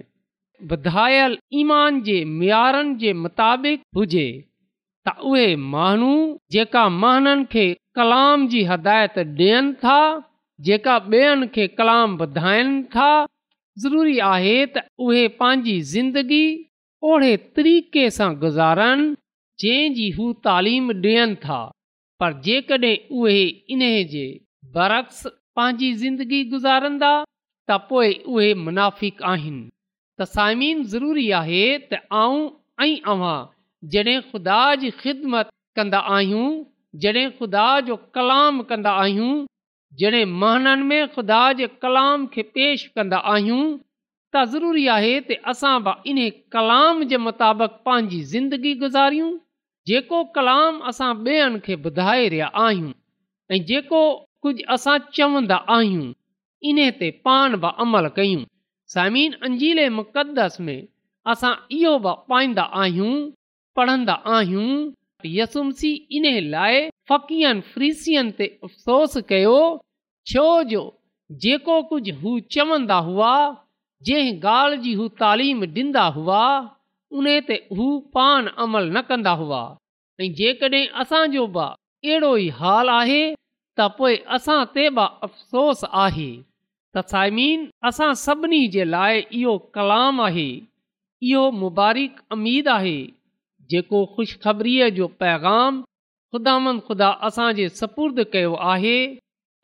वधायल 0.71 1.39
ईमान 1.61 2.01
जे 2.09 2.19
मयारनि 2.41 2.95
जे 3.03 3.13
मुताबिक़ 3.23 3.83
हुजे 3.99 4.27
त 5.09 5.15
उहे 5.31 5.47
माण्हू 5.75 6.11
जेका 6.53 6.83
महननि 7.03 7.45
खे 7.53 7.67
कलाम 7.99 8.47
जी 8.55 8.65
हदायत 8.73 9.19
ॾियनि 9.25 9.73
था 9.85 10.01
जेका 10.71 10.97
ॿियनि 11.15 11.47
खे 11.55 11.67
कलाम 11.79 12.17
वधाइनि 12.25 12.83
था 12.97 13.11
ज़रूरी 13.85 14.19
आहे 14.35 14.59
त 14.75 14.85
उहे 15.09 15.25
पंहिंजी 15.43 15.81
ज़िंदगी 15.95 16.45
ओड़े 17.13 17.35
तरीक़े 17.57 18.11
सां 18.19 18.33
गुज़ारनि 18.45 19.11
जंहिं 19.61 19.93
जी 19.97 20.05
हू 20.17 20.25
तालीम 20.47 20.91
ॾियनि 20.97 21.35
था 21.43 21.57
पर 22.21 22.33
जेकॾहिं 22.45 22.95
उहे 23.23 23.41
इन 23.75 23.81
जे 24.13 24.23
बरक्स 24.77 25.21
पंहिंजी 25.59 25.91
ज़िंदगी 26.03 26.39
गुज़ारंदा 26.53 27.11
त 27.25 27.79
पोइ 27.91 28.13
उहे 28.35 28.47
मुनाफ़िक 28.67 29.21
आहिनि 29.33 29.67
तसाइमीम 30.23 30.83
ज़रूरी 30.93 31.25
आहे 31.41 31.61
त 31.91 31.99
आऊं 32.21 32.39
ऐं 32.87 32.95
अव्हां 33.15 33.37
जॾहिं 33.97 34.21
ख़ुदा 34.31 34.61
जी 34.85 34.91
ख़िदमत 35.03 35.53
कंदा 35.81 36.01
आहियूं 36.17 36.47
जॾहिं 37.05 37.27
ख़ुदा 37.41 37.67
जो 37.91 37.97
कलाम 38.21 38.63
कंदा 38.73 38.95
आहियूं 39.05 39.35
जॾहिं 40.05 40.25
महननि 40.45 40.89
में 40.95 41.03
ख़ुदा 41.19 41.43
जे 41.61 41.69
कलाम 41.85 42.27
खे 42.39 42.47
पेश 42.57 42.87
कंदा 42.97 43.21
आहियूं 43.37 43.61
त 43.77 44.49
ज़रूरी 44.57 44.87
आहे 44.97 45.15
असां 45.55 45.77
बि 45.93 46.27
कलाम 46.59 47.05
जे 47.15 47.23
मुताबिक़ 47.29 47.79
पंहिंजी 47.91 48.23
ज़िंदगी 48.35 48.75
गुज़ारियूं 48.87 49.31
जेको 49.91 50.19
कलाम 50.37 50.75
असां 50.89 51.15
खे 51.67 51.75
ॿुधाए 51.87 52.27
रहिया 52.33 52.47
आहियूं 52.65 53.61
जेको 53.71 54.03
कुझु 54.47 54.67
असां 54.75 54.97
चवंदा 55.19 55.57
आहियूं 55.77 56.11
इन 56.71 56.79
ते 57.01 57.09
पाण 57.29 57.57
बि 57.65 57.71
अमल 57.85 58.07
कयूं 58.19 58.43
असां 61.33 61.55
इहो 61.79 61.95
बि 62.07 62.13
पाईंदा 62.33 62.65
आहियूं 62.83 63.31
पढ़ंदा 63.81 64.15
आहियूं 64.37 64.69
अफ़सोस 68.67 69.15
कयो 69.33 69.59
छो 70.33 70.47
जो 70.75 70.85
जेको 71.43 71.77
कुझु 71.91 72.13
हू 72.23 72.39
चवंदा 72.53 72.99
हुआ 73.11 73.33
जंहिं 74.09 74.39
ॻाल्हि 74.55 74.81
जी 74.95 75.09
तालीम 75.23 75.65
ॾींदा 75.81 76.03
हुआ 76.19 76.45
उन 77.19 77.27
ते 77.51 77.55
हू 77.77 77.87
पाण 78.17 78.47
अमल 78.65 78.85
न 78.97 79.01
कंदा 79.09 79.31
हुआ 79.43 79.63
ऐं 80.25 80.33
जेकॾहिं 80.39 80.87
असांजो 81.03 81.45
बि 81.57 81.65
अहिड़ो 82.07 82.31
ई 82.45 82.49
हाल 82.61 82.89
आहे 83.01 83.21
त 83.77 83.81
पोइ 84.01 84.15
असां 84.37 84.57
ते 84.75 84.83
बि 84.97 85.05
अफ़सोस 85.27 85.81
आहे 86.05 86.27
त 86.95 86.97
साइमीन 87.13 87.61
असां 87.91 88.09
सभिनी 88.27 88.59
जे 88.75 88.85
लाइ 88.95 89.15
इहो 89.39 89.55
कलाम 89.79 90.21
आहे 90.29 90.45
इहो 91.29 91.45
अमीद 92.35 92.69
आहे 92.79 92.95
जेको 93.75 93.99
ख़ुश 94.19 94.31
जो 94.99 95.07
पैगाम 95.25 95.81
ख़ुदा 96.35 96.55
ख़ुदा 96.91 97.11
असांजे 97.31 97.69
सपुर्द 97.81 98.21
कयो 98.35 98.53
आहे 98.73 98.97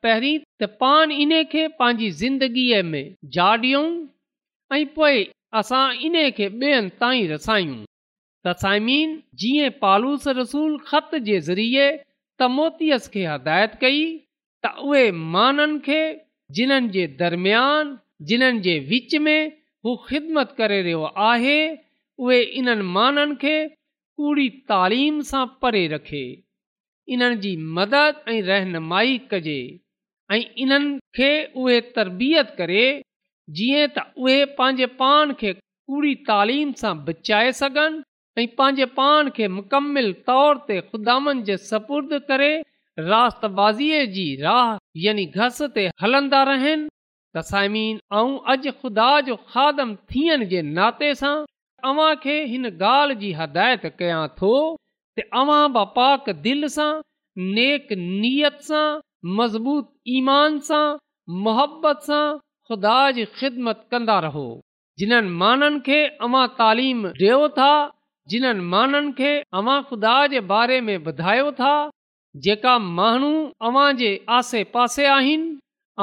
पहिरीं 0.06 0.38
त 0.60 0.62
पाण 0.84 1.10
इन 1.26 1.32
खे 1.52 1.66
पंहिंजी 1.82 2.10
ज़िंदगीअ 2.22 2.80
में 2.94 3.04
जाडियऊं 3.38 3.88
ऐं 4.78 4.84
पोइ 4.96 5.24
असां 5.62 5.84
इन 6.10 6.16
खे 6.40 6.48
ॿियनि 6.64 6.96
ताईं 7.04 7.28
रसायूं 7.34 7.78
तसाइमीन 8.46 9.10
जीअं 9.42 9.70
पालूस 9.84 10.24
रसूल 10.40 10.72
ख़त 10.88 11.12
जे 11.28 11.38
ज़रिए 11.46 11.86
तमोतीअस 12.42 13.04
खे 13.14 13.22
हदायत 13.34 13.72
कई 13.82 14.00
त 14.64 14.72
उहे 14.90 15.00
माननि 15.36 15.78
खे 15.86 15.98
जिन्हनि 16.58 16.90
जे 16.96 17.04
दरमियान 17.22 17.84
जिन्हनि 18.32 18.60
जे 18.66 18.74
विच 18.90 19.12
में 19.28 19.52
हू 19.86 19.94
ख़िदमत 20.08 20.54
करे 20.60 20.80
रहियो 20.88 21.02
आहे 21.30 21.56
उहे 22.26 22.40
इन्हनि 22.62 22.86
माननि 22.98 23.36
खे 23.44 23.56
कूड़ी 24.20 24.48
तालीम 24.70 25.20
सां 25.30 25.44
परे 25.64 25.84
रखे 25.94 26.22
इन्हनि 27.16 27.40
जी 27.46 27.52
मदद 27.80 28.22
ऐं 28.36 28.40
रहनुमाई 28.50 29.18
कजे 29.32 29.58
ऐं 30.36 30.42
इन्हनि 30.66 30.98
खे 31.18 31.32
उहे 31.64 31.80
तरबियत 31.98 32.48
करे 32.62 32.84
जीअं 33.58 33.86
त 33.96 34.06
उहे 34.26 34.38
पंहिंजे 34.60 34.86
पाण 35.02 35.32
खे 35.42 35.52
कूड़ी 35.60 36.14
तालीम 36.32 36.68
सां 36.82 36.94
बचाए 37.08 37.50
सघनि 37.62 38.02
ऐं 38.38 38.46
पंहिंजे 38.58 38.84
पाण 38.98 39.28
खे 39.36 39.46
मुकमिल 39.58 40.08
तौर 40.30 40.58
ते 40.70 40.74
ख़ुदानि 40.88 41.42
जे 41.48 41.54
सपुर्द 41.68 42.10
करे 42.30 42.48
राताज़ीअ 43.12 44.00
जी 44.16 44.24
राह 44.42 44.66
यानी 45.04 45.24
घस 45.44 45.60
ते 45.76 45.84
हलंदा 46.02 46.40
रहनि 46.48 47.86
ख़ुदा 48.82 49.08
जो 49.28 49.36
खादम 49.54 49.94
नाते 50.80 51.08
सां 51.22 51.32
अव्हां 51.92 52.10
खे 52.24 52.36
हिन 52.50 52.66
ॻाल्हि 52.72 53.16
जी 53.24 53.32
हिदायत 53.40 53.86
कया 54.02 54.20
थो 54.40 54.52
पाक 55.96 56.30
दिलि 56.46 56.70
सां 56.76 56.90
नेक 57.58 57.92
नियत 58.04 58.62
सां 58.70 58.84
मज़बूत 59.40 59.92
ईमान 60.20 60.60
सां 60.70 60.84
मुहबत 61.48 62.08
सां 62.12 62.22
ख़ुदा 62.70 62.98
जी 63.20 63.24
ख़िदमत 63.40 63.84
कंदा 63.96 64.18
रहो 64.30 64.46
जिन्हनि 65.04 65.36
माननि 65.44 65.82
खे 65.90 66.04
अवां 66.28 66.46
तालीम 66.62 67.06
ॾियो 67.14 67.42
था 67.60 67.70
जिन्हनि 68.32 68.60
माण्हुनि 68.72 69.10
खे 69.18 69.28
अव्हां 69.58 69.82
ख़ुदा 69.88 70.12
जे 70.32 70.40
बारे 70.52 70.80
में 70.86 70.96
ॿुधायो 71.10 71.50
था 71.60 71.72
जेका 72.46 72.72
माण्हू 72.84 73.28
अव्हां 73.68 73.90
जे 74.00 74.08
आसे 74.36 74.62
पासे 74.76 75.06
आहिनि 75.16 75.52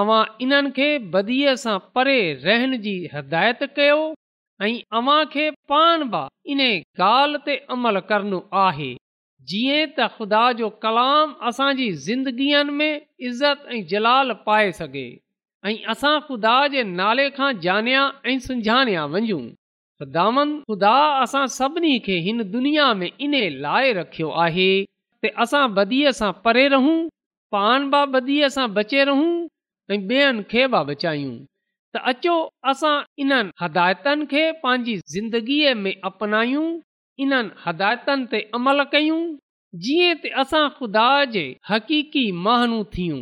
अवां 0.04 0.20
इन्हनि 0.46 0.72
खे 0.78 0.88
बदीअ 1.16 1.56
सां 1.64 1.74
परे 1.98 2.16
रहण 2.46 2.78
जी 2.86 2.94
हिदायत 3.16 3.64
कयो 3.80 3.98
ऐं 4.68 4.72
अव्हां 5.02 5.20
खे 5.34 5.50
पाण 5.74 6.04
बि 6.14 6.24
इन 6.56 6.62
ॻाल्हि 7.02 7.42
ते 7.50 7.56
अमल 7.78 8.00
करणो 8.12 8.40
आहे 8.66 8.90
जीअं 9.52 9.84
त 9.98 10.08
ख़ुदा 10.18 10.44
जो 10.64 10.70
कलाम 10.88 11.34
असांजी 11.52 11.90
ज़िंदगीअ 12.08 12.64
में 12.80 12.88
इज़त 13.30 13.66
ऐं 13.78 13.82
जलाल 13.94 14.32
पाए 14.48 14.72
सघे 14.80 15.06
ऐं 15.66 15.76
असां 15.96 16.16
ख़ुदा 16.30 16.56
जे 16.78 16.84
नाले 17.00 17.28
खां 17.42 17.52
जानिया 17.68 18.04
ऐं 18.34 18.38
सुञाणिया 18.48 19.06
वञूं 19.18 19.44
दामन 20.16 20.52
ख़ुदा 20.70 20.96
असां 21.24 21.46
सभिनी 21.56 21.98
खे 22.06 22.18
हिन 22.28 22.44
दुनिया 22.52 22.94
में 23.00 23.10
इन 23.26 23.34
लाइ 23.66 23.92
रखियो 24.00 24.30
आहे 24.46 24.70
त 25.24 25.30
असां 25.46 25.64
ॿधीअ 25.76 26.12
सां 26.20 26.32
परे 26.46 26.68
रहूं 26.74 26.96
पान 27.56 27.90
बि 27.94 28.00
ॿधीअ 28.18 28.48
सां 28.56 28.68
बचे 28.78 29.04
रहूं 29.10 29.34
ऐं 29.96 30.00
ॿियनि 30.10 30.44
खे 30.52 30.66
बि 30.76 30.84
बचायूं 30.90 31.36
त 31.96 32.02
अचो 32.12 32.36
असां 32.74 32.96
इन्हनि 33.26 33.52
हिदायतनि 33.62 34.26
खे 34.32 34.44
पंहिंजी 34.64 34.96
ज़िंदगीअ 35.16 35.76
में 35.84 35.94
अपनायूं 36.12 36.66
इन्हनि 37.26 37.54
हिदायतनि 37.68 38.26
ते 38.32 38.40
अमल 38.62 38.84
कयूं 38.96 39.22
जीअं 39.86 40.18
त 40.26 40.34
असां 40.46 40.64
ख़ुदा 40.82 41.08
जे 41.38 41.46
हक़ीक़ी 41.74 42.26
महानू 42.48 42.84
थियूं 42.98 43.22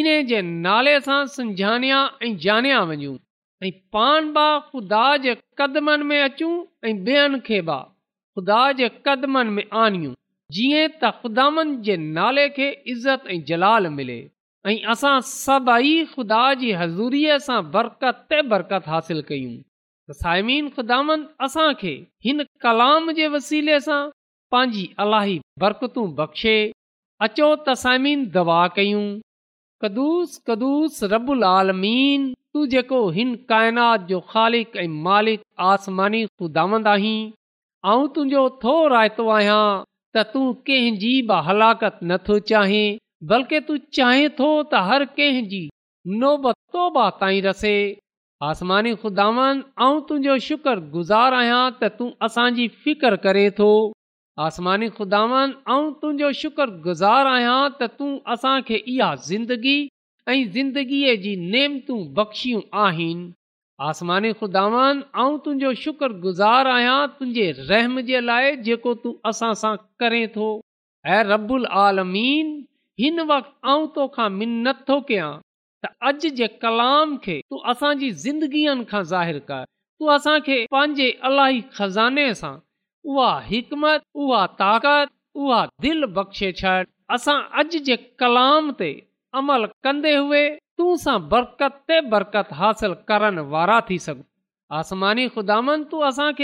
इन 0.00 0.10
जे 0.32 0.42
नाले 0.66 1.00
सां 1.10 1.20
समझाणिया 1.36 2.00
ऐं 2.24 2.34
ॼाणिया 2.48 2.80
वञूं 2.92 3.16
ऐं 3.64 3.70
पाण 3.92 4.26
बि 4.34 4.42
ख़ुदा 4.70 5.06
जे 5.22 5.34
क़दनि 5.60 6.02
में 6.08 6.20
अचूं 6.22 6.50
ऐं 6.88 6.92
ॿियनि 7.04 7.38
खे 7.46 7.60
बि 7.68 7.76
ख़ुदा 8.36 8.60
जे 8.80 8.88
क़दमनि 9.06 9.50
में 9.56 9.64
आणियूं 9.84 10.12
जीअं 10.56 10.88
त 11.02 11.10
ख़ुदानि 11.22 11.74
जे 11.88 11.96
नाले 12.02 12.48
खे 12.58 12.68
इज़त 12.94 13.24
ऐं 13.36 13.40
जलाल 13.48 13.88
मिले 13.96 14.18
ऐं 14.72 14.76
असां 14.94 15.14
सभई 15.30 15.94
ख़ुदा 16.12 16.42
जी 16.62 16.70
हज़ूरीअ 16.82 17.38
सां 17.48 17.58
बरकत 17.74 18.38
ऐं 18.38 18.44
बरकत 18.52 18.88
हासिल 18.94 19.22
कयूं 19.32 20.14
साइमीन 20.22 20.68
ख़ुदानि 20.76 21.16
असांखे 21.48 21.96
हिन 22.28 22.44
कलाम 22.66 23.12
जे 23.18 23.28
वसीले 23.36 23.80
सां 23.88 24.00
पंहिंजी 24.56 24.86
अलाही 25.06 25.38
बरकतूं 25.64 26.06
बख़्शे 26.22 26.56
अचो 27.28 27.54
त 27.56 27.74
साइमीन 27.84 28.28
दवा 28.38 28.62
कयूं 28.78 29.06
कदुस 29.82 30.30
कदुूस 30.48 30.96
रबुल 31.10 31.44
आलमीन 31.48 32.22
तू 32.56 32.64
जेको 32.70 32.98
हिन 33.16 33.34
काइनात 33.50 34.06
जो 34.06 34.18
ख़ालिक 34.30 34.76
ऐं 34.76 34.86
मालिक 35.04 35.42
आसमानी 35.72 36.22
ख़ुदांद 36.26 36.88
आहीं 36.94 37.20
ऐं 37.92 38.08
तुंहिंजो 38.16 38.42
थो 38.64 38.72
रायतो 38.94 39.28
आहियां 39.34 39.60
त 40.16 40.24
तूं 40.32 40.42
कंहिंजी 40.70 41.12
बि 41.30 41.36
हलाकत 41.50 42.00
नथो 42.12 42.38
चाहीं 42.52 42.98
बल्कि 43.34 43.60
तूं 43.68 43.76
चाहें 43.98 44.26
थो 44.40 44.48
त 44.62 44.80
हर 44.88 45.04
कंहिंजी 45.20 45.62
नोबतोबा 46.24 47.06
ताईं 47.22 47.40
रसे 47.48 47.74
आसमानी 48.48 48.96
खुदांद 49.04 49.62
तुंहिंजो 50.08 50.38
शुक्रगुज़ार 50.48 51.38
आहियां 51.42 51.62
त 51.78 51.92
तूं 52.00 52.10
असांजी 52.30 52.68
फिकर 52.86 53.18
करे 53.28 53.48
थो 53.62 53.70
आसमानी 54.46 54.88
ख़ुदावन 54.96 55.52
ऐं 55.74 55.86
तुंहिंजो 56.00 56.28
शुकुर 56.40 56.70
गुज़ारु 56.82 57.28
आहियां 57.36 57.62
त 57.78 57.86
तूं 58.00 58.10
असांखे 58.34 58.76
इहा 58.92 59.06
ज़िंदगी 59.28 59.78
ऐं 60.28 60.36
ज़िंदगीअ 60.56 61.14
जी 61.24 61.32
नेमतूं 61.54 61.96
बख़्शियूं 62.18 62.60
आहिनि 62.82 63.24
आसमानी 63.88 64.30
ख़ुदावान 64.42 65.00
ऐं 65.22 65.32
तुंहिंजो 65.46 65.72
शुक्रगुज़ार 65.80 66.70
आहियां 66.74 67.00
तुंहिंजे 67.16 67.48
रहम 67.72 68.00
जे 68.12 68.20
लाइ 68.28 68.52
जेको 68.68 68.92
तूं 69.06 69.12
असां 69.32 69.50
सां 69.64 69.72
करे 70.04 70.22
थो 70.36 70.46
ऐं 71.16 71.20
रबुल 71.32 71.66
आलमीन 71.86 72.54
हिन 73.04 73.20
वक़्तु 73.32 73.74
ऐं 73.74 73.88
तोखां 73.98 74.28
मिनत 74.38 74.86
थो 74.92 75.00
कयां 75.10 75.32
त 75.40 75.92
अॼु 76.12 76.32
जे 76.44 76.50
कलाम 76.68 77.18
खे 77.26 77.38
तूं 77.50 77.60
असांजी 77.74 78.14
ज़िंदगीअ 78.28 78.78
खां 78.94 79.04
ज़ाहिरु 79.16 79.44
कर 79.52 79.68
तूं 79.74 80.16
असांखे 80.18 80.62
पंहिंजे 80.78 81.10
अलाही 81.32 81.62
खज़ाने 81.82 82.28
सां 82.44 82.54
उहा 83.12 83.28
हिकमत 83.50 84.00
उहा 84.22 84.40
ताक़त 84.60 85.08
उहा 85.42 85.58
दिलि 85.84 86.06
बख़्शे 86.16 86.48
छॾ 86.60 86.72
असां 87.16 87.36
अॼु 87.60 87.78
जे 87.88 87.96
कलाम 88.22 88.64
ते 88.80 88.88
अमल 89.40 89.62
कंदे 89.86 90.10
हुए 90.22 90.42
तू 90.80 90.86
सां 91.04 91.14
बरकत 91.30 91.76
ते 91.90 91.96
बरकत 92.14 92.48
हासिल 92.60 92.92
करण 93.12 93.38
वारा 93.54 93.78
थी 93.90 93.98
सघूं 94.08 94.26
आसमानी 94.80 95.24
ख़ुदा 95.34 95.58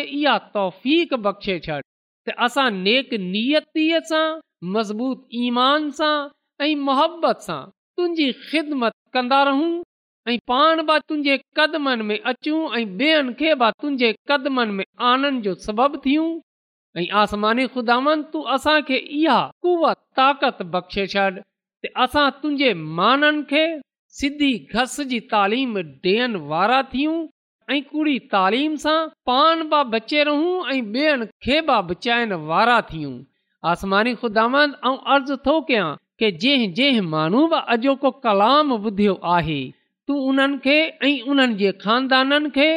इहा 0.05 0.39
तौफ़ 0.57 0.87
बख़्शे 1.27 1.59
छॾ 1.67 1.77
त 2.29 2.37
असां 2.47 2.67
नेक 2.87 3.13
नियतीअ 3.35 4.01
सां 4.13 4.25
मज़बूत 4.79 5.29
ईमान 5.47 5.89
सां 6.01 6.13
ऐं 6.69 6.73
मोहबत 6.87 7.47
सां 7.49 7.61
तुंहिंजी 7.97 8.31
ख़िदमत 8.47 8.95
कंदा 9.19 9.43
रहूं 9.51 9.71
ऐं 10.33 10.39
पाण 10.55 10.83
बि 10.93 10.99
तुंहिंजे 11.11 11.37
कदमनि 11.61 12.09
में 12.13 12.19
अचूं 12.35 12.63
ऐं 12.81 12.85
ॿियनि 12.87 13.35
खे 13.45 13.55
बि 13.65 13.71
तुंहिंजे 13.85 14.11
कदमनि 14.33 14.77
में 14.81 14.85
आनंद 15.13 15.43
जो 15.49 15.55
सबबु 15.69 16.01
थियूं 16.09 16.27
ऐं 16.99 17.07
आसमानी 17.21 17.67
खुदांद 17.75 18.23
तूं 18.33 18.43
असांखे 18.55 18.97
इहा 18.97 19.39
कूआ 19.63 19.93
ताक़त 20.17 20.59
बख़्शे 20.75 21.07
छॾ 21.15 21.29
ते 21.83 21.89
असां 22.03 22.29
तुंहिंजे 22.43 22.71
माननि 22.99 23.43
खे 23.53 23.63
सिधी 24.19 24.51
घस 24.75 24.95
जी 25.13 25.19
तालीम 25.33 25.75
ॾियण 25.81 26.37
वारा 26.53 26.81
थियूं 26.93 27.17
ऐं 27.75 27.81
कुड़ी 27.91 28.17
तालीम 28.35 28.75
सां 28.85 28.99
पान 29.31 29.63
बि 29.73 29.81
बचे 29.97 30.23
रहूं 30.31 30.55
ऐं 30.75 30.81
ॿियनि 30.95 31.27
खे 31.47 31.61
बि 31.73 31.81
बचाइण 31.91 32.33
वारा 32.53 32.79
थियूं 32.93 33.15
आसमानी 33.73 34.15
खुदांद 34.23 34.59
अर्ज़ु 35.15 35.37
थो 35.49 35.57
कयां 35.73 35.91
के 36.23 36.31
जंहिं 36.47 36.73
जंहिं 36.81 37.03
माण्हू 37.17 37.43
बि 37.57 37.63
अॼोको 37.75 38.11
कलाम 38.29 38.73
ॿुधियो 38.79 39.15
आहे 39.39 39.61
तू 40.09 40.21
उन्हनि 40.31 40.63
खे 40.69 40.79
ऐं 41.11 41.15
उन्हनि 41.35 41.59
जे 41.65 41.73
खानदाननि 41.85 42.55
खे 42.59 42.69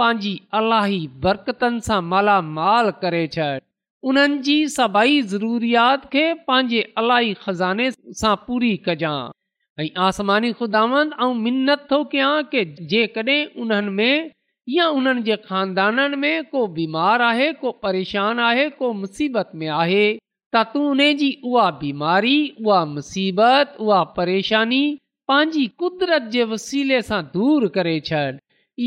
पंहिंजी 0.00 0.34
अलाही 0.58 0.98
बरकतनि 1.26 1.84
सां 1.86 2.00
मालामाल 2.12 2.90
करे 3.02 3.22
उन्हनि 4.10 4.38
जी 4.46 4.54
सभई 4.72 5.20
ज़रूरियात 5.30 6.04
खे 6.10 6.24
पंहिंजे 6.48 6.80
अलाई 7.02 7.32
खज़ाने 7.44 7.86
सां 8.18 8.34
पूरी 8.48 8.70
कजां 8.88 9.14
ऐं 9.80 9.86
आसमानी 10.08 10.50
ख़ुदांदा 10.58 11.98
की 12.52 12.62
जेकॾहिं 12.92 13.38
उन्हनि 13.64 13.94
में 13.96 14.28
या 14.74 14.86
उन्हनि 14.98 15.22
जे 15.30 15.36
खानदाननि 15.48 16.20
में 16.26 16.44
को 16.52 16.62
बीमार 16.76 17.22
आहे 17.30 17.48
को 17.64 17.72
परेशान 17.86 18.40
आहे 18.50 18.68
को 18.78 18.92
मुसीबत 19.00 19.50
में 19.62 19.66
आहे 19.80 20.04
त 20.18 20.64
तूं 20.74 20.84
उन 20.90 21.04
जी 21.24 21.32
उहा 21.50 21.66
बीमारी 21.82 22.38
उहा 22.66 22.84
मुसीबत 22.94 23.74
उहा 23.88 24.02
परेशानी 24.20 24.80
पंहिंजी 25.32 25.66
कुदरत 25.84 26.30
जे 26.36 26.44
वसीले 26.54 27.02
सां 27.10 27.22
दूर 27.34 27.68
करे 27.80 27.98
छॾ 28.12 28.24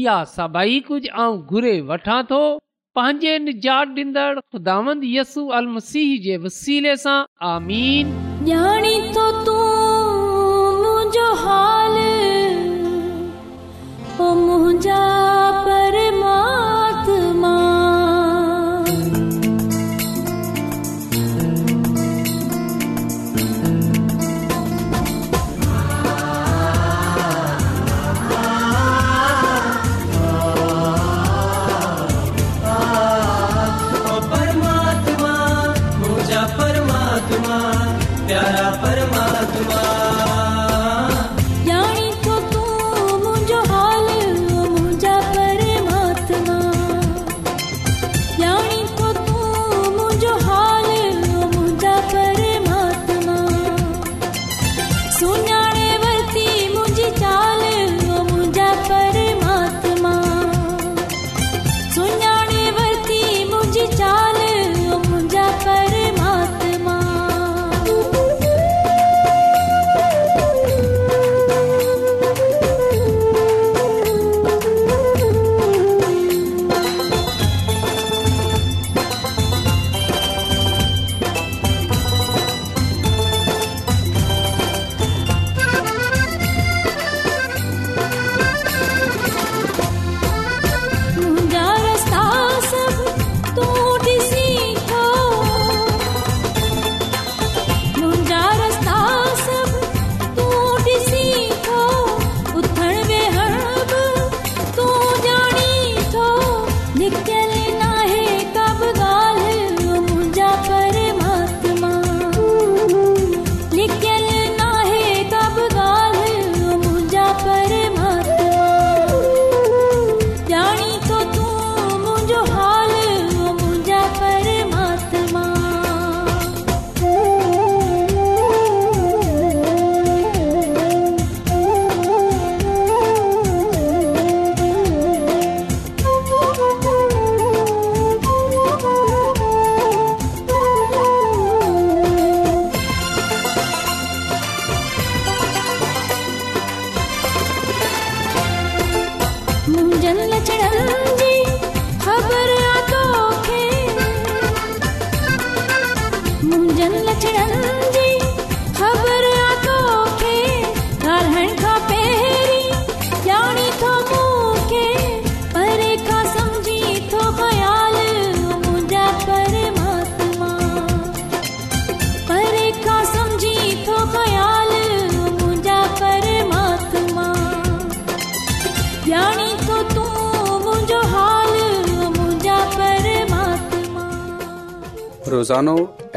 इहा 0.01 0.17
सभई 0.37 0.79
कुझु 0.91 1.13
ऐं 1.27 1.29
घुरे 1.53 1.77
वठां 1.93 2.21
थो 2.33 2.43
पंहिंजे 2.97 3.31
निजात 3.39 3.87
ॾींदड़ 3.97 4.39
ख़ुदांदसू 4.53 5.43
अल 5.57 5.67
मसीह 5.73 6.13
जे 6.23 6.37
वसीले 6.45 6.93
सां 7.03 7.13
आमीन 7.49 8.09
ॼाणी 8.49 8.93
थो 9.17 9.25
तूं 9.45 9.59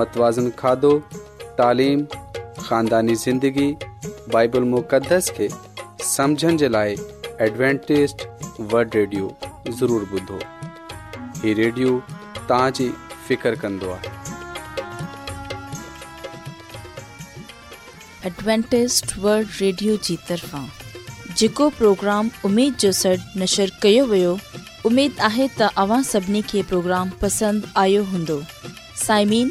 मतवाज़न 0.00 0.46
खाधो 0.62 0.92
خاندانی 2.66 3.14
زندگی 3.26 3.68
بائبل 3.72 4.32
बाइबल 4.34 4.62
मुक़दस 4.76 5.24
खे 5.36 5.46
समुझण 6.16 6.52
जे 6.62 6.68
लाइ 6.78 6.90
एडवेंटेज़ 7.50 8.12
वल्ड 8.74 8.90
रेडियो 8.96 9.26
ज़रूरु 9.82 10.06
जेको 21.36 21.68
प्रोग्राम 21.70 22.30
उमेद 22.44 22.74
जो 22.80 22.92
सॾु 22.92 23.16
नशर 23.40 23.70
कयो 23.82 24.04
वियो 24.12 24.36
उमेदु 24.86 25.22
आहे 25.28 25.48
त 25.58 25.70
अव्हां 25.84 26.02
सभिनी 26.10 26.42
खे 26.52 26.62
प्रोग्राम 26.74 27.10
पसंदि 27.22 27.72
आयो 27.86 28.02
हूंदो 28.12 28.40
साइमीन 29.06 29.50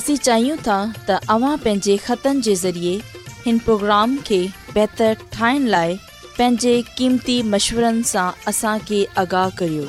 असीं 0.00 0.16
चाहियूं 0.28 0.56
था 0.70 0.78
तव्हां 1.08 1.56
पंहिंजे 1.66 1.96
ख़तनि 2.08 2.42
जे 2.48 2.54
ज़रिए 2.64 3.00
हिन 3.46 3.58
प्रोग्राम 3.68 4.16
खे 4.30 4.40
बहितरु 4.74 5.28
ठाहिण 5.38 5.66
लाइ 5.76 5.96
पंहिंजे 6.26 6.80
क़ीमती 6.96 7.42
मशवरनि 7.56 8.04
सां 8.14 8.28
असांखे 8.52 9.04
आगाह 9.24 9.50
करियो 9.62 9.88